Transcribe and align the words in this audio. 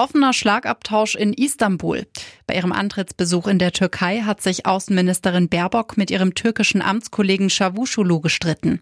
Offener 0.00 0.32
Schlagabtausch 0.32 1.14
in 1.14 1.34
Istanbul. 1.34 2.06
Bei 2.46 2.54
ihrem 2.54 2.72
Antrittsbesuch 2.72 3.46
in 3.46 3.58
der 3.58 3.72
Türkei 3.72 4.20
hat 4.20 4.40
sich 4.40 4.64
Außenministerin 4.64 5.48
Baerbock 5.48 5.96
mit 5.98 6.10
ihrem 6.10 6.32
türkischen 6.34 6.80
Amtskollegen 6.80 7.48
Çavuşoğlu 7.48 8.22
gestritten. 8.22 8.80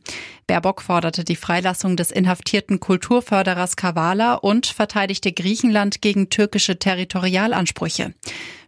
Baerbock 0.48 0.80
forderte 0.80 1.24
die 1.24 1.34
Freilassung 1.34 1.96
des 1.96 2.12
inhaftierten 2.12 2.78
Kulturförderers 2.78 3.74
Kavala 3.74 4.36
und 4.36 4.66
verteidigte 4.66 5.32
Griechenland 5.32 6.00
gegen 6.02 6.26
türkische 6.26 6.78
Territorialansprüche. 6.78 8.12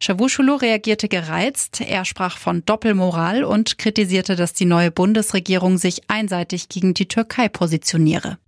Çavuşoğlu 0.00 0.60
reagierte 0.60 1.06
gereizt, 1.06 1.80
er 1.80 2.04
sprach 2.04 2.36
von 2.36 2.62
Doppelmoral 2.66 3.44
und 3.44 3.78
kritisierte, 3.78 4.36
dass 4.36 4.54
die 4.54 4.66
neue 4.66 4.90
Bundesregierung 4.90 5.78
sich 5.78 6.00
einseitig 6.08 6.68
gegen 6.68 6.94
die 6.94 7.06
Türkei 7.06 7.48
positioniere. 7.48 8.38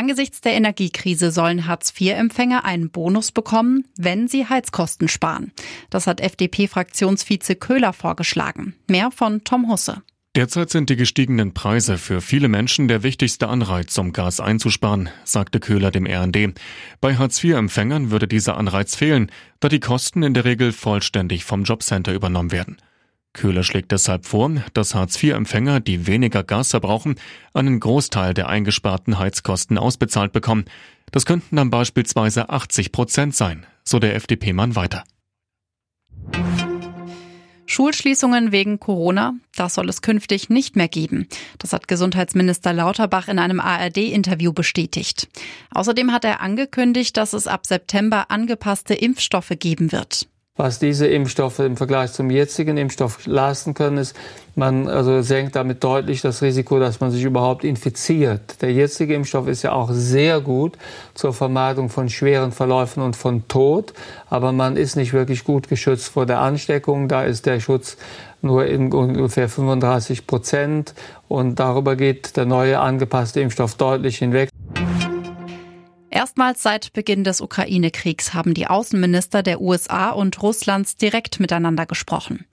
Angesichts 0.00 0.40
der 0.40 0.54
Energiekrise 0.54 1.30
sollen 1.30 1.66
Hartz-IV-Empfänger 1.66 2.64
einen 2.64 2.88
Bonus 2.88 3.32
bekommen, 3.32 3.84
wenn 3.98 4.28
sie 4.28 4.46
Heizkosten 4.46 5.08
sparen. 5.08 5.52
Das 5.90 6.06
hat 6.06 6.22
FDP-Fraktionsvize 6.22 7.54
Köhler 7.54 7.92
vorgeschlagen. 7.92 8.74
Mehr 8.88 9.10
von 9.10 9.44
Tom 9.44 9.70
Husse. 9.70 10.00
Derzeit 10.34 10.70
sind 10.70 10.88
die 10.88 10.96
gestiegenen 10.96 11.52
Preise 11.52 11.98
für 11.98 12.22
viele 12.22 12.48
Menschen 12.48 12.88
der 12.88 13.02
wichtigste 13.02 13.48
Anreiz, 13.48 13.98
um 13.98 14.14
Gas 14.14 14.40
einzusparen, 14.40 15.10
sagte 15.24 15.60
Köhler 15.60 15.90
dem 15.90 16.06
RND. 16.06 16.54
Bei 17.02 17.18
Hartz-IV-Empfängern 17.18 18.10
würde 18.10 18.26
dieser 18.26 18.56
Anreiz 18.56 18.96
fehlen, 18.96 19.30
da 19.60 19.68
die 19.68 19.80
Kosten 19.80 20.22
in 20.22 20.32
der 20.32 20.46
Regel 20.46 20.72
vollständig 20.72 21.44
vom 21.44 21.64
Jobcenter 21.64 22.14
übernommen 22.14 22.52
werden. 22.52 22.78
Köhler 23.32 23.62
schlägt 23.62 23.92
deshalb 23.92 24.26
vor, 24.26 24.50
dass 24.74 24.94
Hartz-IV-Empfänger, 24.94 25.80
die 25.80 26.06
weniger 26.06 26.42
Gas 26.42 26.70
verbrauchen, 26.70 27.14
einen 27.54 27.78
Großteil 27.78 28.34
der 28.34 28.48
eingesparten 28.48 29.18
Heizkosten 29.18 29.78
ausbezahlt 29.78 30.32
bekommen. 30.32 30.64
Das 31.12 31.26
könnten 31.26 31.56
dann 31.56 31.70
beispielsweise 31.70 32.50
80 32.50 32.92
Prozent 32.92 33.36
sein, 33.36 33.66
so 33.84 33.98
der 33.98 34.16
FDP-Mann 34.16 34.74
weiter. 34.74 35.04
Schulschließungen 37.66 38.50
wegen 38.50 38.80
Corona, 38.80 39.34
das 39.54 39.74
soll 39.74 39.88
es 39.88 40.02
künftig 40.02 40.50
nicht 40.50 40.74
mehr 40.74 40.88
geben. 40.88 41.28
Das 41.58 41.72
hat 41.72 41.86
Gesundheitsminister 41.86 42.72
Lauterbach 42.72 43.28
in 43.28 43.38
einem 43.38 43.60
ARD-Interview 43.60 44.52
bestätigt. 44.52 45.28
Außerdem 45.72 46.10
hat 46.10 46.24
er 46.24 46.40
angekündigt, 46.40 47.16
dass 47.16 47.32
es 47.32 47.46
ab 47.46 47.64
September 47.66 48.28
angepasste 48.32 48.94
Impfstoffe 48.94 49.52
geben 49.56 49.92
wird 49.92 50.26
was 50.56 50.78
diese 50.78 51.06
Impfstoffe 51.06 51.60
im 51.60 51.76
Vergleich 51.76 52.12
zum 52.12 52.30
jetzigen 52.30 52.76
Impfstoff 52.76 53.26
leisten 53.26 53.72
können, 53.72 53.96
ist, 53.96 54.14
man 54.56 54.88
also 54.88 55.22
senkt 55.22 55.56
damit 55.56 55.82
deutlich 55.82 56.20
das 56.20 56.42
Risiko, 56.42 56.78
dass 56.78 57.00
man 57.00 57.10
sich 57.10 57.22
überhaupt 57.22 57.64
infiziert. 57.64 58.60
Der 58.60 58.72
jetzige 58.72 59.14
Impfstoff 59.14 59.46
ist 59.46 59.62
ja 59.62 59.72
auch 59.72 59.88
sehr 59.92 60.40
gut 60.40 60.76
zur 61.14 61.32
Vermeidung 61.32 61.88
von 61.88 62.10
schweren 62.10 62.52
Verläufen 62.52 63.02
und 63.02 63.16
von 63.16 63.48
Tod, 63.48 63.94
aber 64.28 64.52
man 64.52 64.76
ist 64.76 64.96
nicht 64.96 65.12
wirklich 65.12 65.44
gut 65.44 65.68
geschützt 65.68 66.08
vor 66.08 66.26
der 66.26 66.40
Ansteckung. 66.40 67.08
Da 67.08 67.22
ist 67.22 67.46
der 67.46 67.60
Schutz 67.60 67.96
nur 68.42 68.66
in 68.66 68.92
ungefähr 68.92 69.48
35 69.48 70.26
Prozent 70.26 70.94
und 71.28 71.58
darüber 71.58 71.96
geht 71.96 72.36
der 72.36 72.44
neue 72.44 72.80
angepasste 72.80 73.40
Impfstoff 73.40 73.76
deutlich 73.76 74.18
hinweg. 74.18 74.50
Erstmals 76.20 76.62
seit 76.62 76.92
Beginn 76.92 77.24
des 77.24 77.40
Ukraine-Kriegs 77.40 78.34
haben 78.34 78.52
die 78.52 78.66
Außenminister 78.66 79.42
der 79.42 79.62
USA 79.62 80.10
und 80.10 80.42
Russlands 80.42 80.96
direkt 80.96 81.40
miteinander 81.40 81.86
gesprochen. 81.86 82.44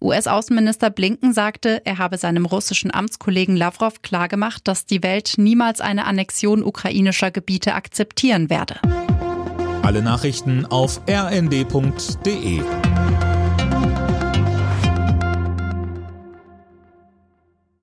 US-Außenminister 0.00 0.90
Blinken 0.90 1.32
sagte, 1.32 1.82
er 1.84 1.98
habe 1.98 2.18
seinem 2.18 2.46
russischen 2.46 2.94
Amtskollegen 2.94 3.56
Lavrov 3.56 4.00
klargemacht, 4.02 4.68
dass 4.68 4.86
die 4.86 5.02
Welt 5.02 5.34
niemals 5.38 5.80
eine 5.80 6.04
Annexion 6.04 6.62
ukrainischer 6.62 7.32
Gebiete 7.32 7.74
akzeptieren 7.74 8.48
werde. 8.48 8.78
Alle 9.82 10.02
Nachrichten 10.02 10.64
auf 10.64 11.00
rnd.de 11.10 12.62